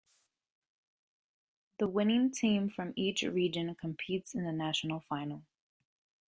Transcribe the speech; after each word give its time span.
The 1.77 1.87
winning 1.87 2.31
team 2.31 2.69
from 2.71 2.93
each 2.95 3.21
region 3.21 3.75
competes 3.75 4.33
in 4.33 4.43
the 4.45 4.51
national 4.51 5.01
final. 5.01 5.43